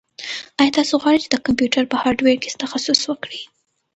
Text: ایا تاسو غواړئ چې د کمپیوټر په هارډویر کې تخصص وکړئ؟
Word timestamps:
ایا 0.59 0.75
تاسو 0.77 0.93
غواړئ 1.01 1.19
چې 1.23 1.29
د 1.31 1.35
کمپیوټر 1.45 1.83
په 1.91 1.95
هارډویر 2.01 2.37
کې 2.43 2.57
تخصص 2.63 2.99
وکړئ؟ 3.05 3.41